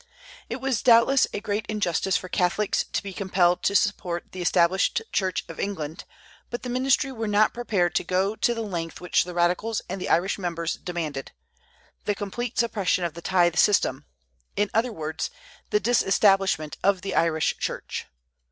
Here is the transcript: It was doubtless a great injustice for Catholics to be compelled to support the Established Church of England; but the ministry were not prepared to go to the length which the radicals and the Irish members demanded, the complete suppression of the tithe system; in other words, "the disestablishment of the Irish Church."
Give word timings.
It 0.49 0.55
was 0.59 0.81
doubtless 0.81 1.27
a 1.31 1.39
great 1.39 1.67
injustice 1.69 2.17
for 2.17 2.27
Catholics 2.27 2.85
to 2.91 3.03
be 3.03 3.13
compelled 3.13 3.61
to 3.61 3.75
support 3.75 4.31
the 4.31 4.41
Established 4.41 5.03
Church 5.13 5.45
of 5.47 5.59
England; 5.59 6.05
but 6.49 6.63
the 6.63 6.69
ministry 6.71 7.11
were 7.11 7.27
not 7.27 7.53
prepared 7.53 7.93
to 7.93 8.03
go 8.03 8.35
to 8.35 8.55
the 8.55 8.63
length 8.63 8.99
which 8.99 9.25
the 9.25 9.35
radicals 9.35 9.79
and 9.87 10.01
the 10.01 10.09
Irish 10.09 10.39
members 10.39 10.73
demanded, 10.73 11.33
the 12.05 12.15
complete 12.15 12.57
suppression 12.57 13.03
of 13.03 13.13
the 13.13 13.21
tithe 13.21 13.57
system; 13.57 14.05
in 14.55 14.71
other 14.73 14.91
words, 14.91 15.29
"the 15.69 15.79
disestablishment 15.79 16.77
of 16.83 17.03
the 17.03 17.13
Irish 17.13 17.57
Church." 17.59 18.07